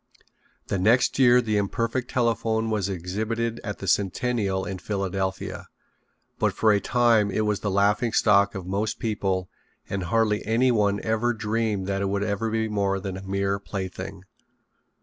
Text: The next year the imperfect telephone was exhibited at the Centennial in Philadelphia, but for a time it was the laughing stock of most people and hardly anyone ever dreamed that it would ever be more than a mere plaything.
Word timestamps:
The 0.65 0.79
next 0.79 1.19
year 1.19 1.41
the 1.41 1.57
imperfect 1.57 2.09
telephone 2.09 2.71
was 2.71 2.89
exhibited 2.89 3.61
at 3.63 3.77
the 3.77 3.87
Centennial 3.87 4.65
in 4.65 4.79
Philadelphia, 4.79 5.67
but 6.39 6.53
for 6.55 6.71
a 6.71 6.79
time 6.81 7.29
it 7.29 7.41
was 7.45 7.59
the 7.59 7.69
laughing 7.69 8.11
stock 8.11 8.55
of 8.55 8.65
most 8.65 8.97
people 8.97 9.47
and 9.87 10.05
hardly 10.05 10.43
anyone 10.43 10.99
ever 11.03 11.33
dreamed 11.35 11.85
that 11.85 12.01
it 12.01 12.09
would 12.09 12.23
ever 12.23 12.49
be 12.49 12.67
more 12.67 12.99
than 12.99 13.15
a 13.15 13.21
mere 13.21 13.59
plaything. 13.59 14.23